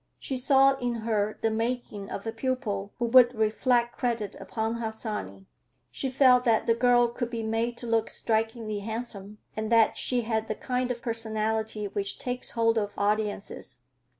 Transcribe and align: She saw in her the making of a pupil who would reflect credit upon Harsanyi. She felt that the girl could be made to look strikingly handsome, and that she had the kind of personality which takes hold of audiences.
She 0.17 0.35
saw 0.35 0.77
in 0.77 0.95
her 1.05 1.37
the 1.43 1.51
making 1.51 2.09
of 2.09 2.25
a 2.25 2.31
pupil 2.31 2.91
who 2.97 3.05
would 3.05 3.35
reflect 3.35 3.99
credit 3.99 4.35
upon 4.39 4.81
Harsanyi. 4.81 5.45
She 5.91 6.09
felt 6.09 6.43
that 6.43 6.65
the 6.65 6.73
girl 6.73 7.07
could 7.09 7.29
be 7.29 7.43
made 7.43 7.77
to 7.77 7.85
look 7.85 8.09
strikingly 8.09 8.79
handsome, 8.79 9.37
and 9.55 9.71
that 9.71 9.99
she 9.99 10.21
had 10.21 10.47
the 10.47 10.55
kind 10.55 10.89
of 10.89 11.03
personality 11.03 11.87
which 11.87 12.17
takes 12.17 12.49
hold 12.57 12.79
of 12.79 12.97
audiences. 12.97 13.81